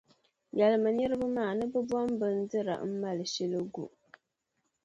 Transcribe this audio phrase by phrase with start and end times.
[0.57, 3.85] yɛlimi niriba maa ni bɛ bom’ bindira m-mali shili gu.